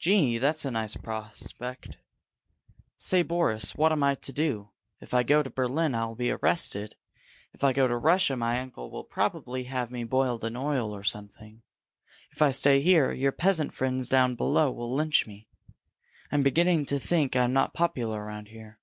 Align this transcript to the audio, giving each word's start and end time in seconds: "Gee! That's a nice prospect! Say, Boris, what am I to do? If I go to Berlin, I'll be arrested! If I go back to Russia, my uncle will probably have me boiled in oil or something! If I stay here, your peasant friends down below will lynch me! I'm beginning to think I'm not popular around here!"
"Gee! 0.00 0.36
That's 0.38 0.64
a 0.64 0.72
nice 0.72 0.96
prospect! 0.96 1.98
Say, 2.98 3.22
Boris, 3.22 3.76
what 3.76 3.92
am 3.92 4.02
I 4.02 4.16
to 4.16 4.32
do? 4.32 4.70
If 5.00 5.14
I 5.14 5.22
go 5.22 5.44
to 5.44 5.48
Berlin, 5.48 5.94
I'll 5.94 6.16
be 6.16 6.32
arrested! 6.32 6.96
If 7.52 7.62
I 7.62 7.72
go 7.72 7.84
back 7.84 7.90
to 7.90 7.96
Russia, 7.98 8.36
my 8.36 8.58
uncle 8.58 8.90
will 8.90 9.04
probably 9.04 9.62
have 9.70 9.92
me 9.92 10.02
boiled 10.02 10.42
in 10.42 10.56
oil 10.56 10.90
or 10.92 11.04
something! 11.04 11.62
If 12.32 12.42
I 12.42 12.50
stay 12.50 12.80
here, 12.80 13.12
your 13.12 13.30
peasant 13.30 13.72
friends 13.72 14.08
down 14.08 14.34
below 14.34 14.72
will 14.72 14.92
lynch 14.92 15.24
me! 15.28 15.46
I'm 16.32 16.42
beginning 16.42 16.84
to 16.86 16.98
think 16.98 17.36
I'm 17.36 17.52
not 17.52 17.72
popular 17.72 18.20
around 18.24 18.48
here!" 18.48 18.80